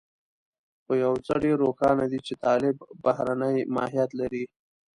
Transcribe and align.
خو 0.83 0.91
يو 1.03 1.13
څه 1.25 1.33
ډېر 1.43 1.55
روښانه 1.65 2.05
دي 2.11 2.19
چې 2.27 2.33
طالب 2.45 2.75
بهرنی 3.03 3.57
ماهيت 3.75 4.11
لري. 4.19 4.43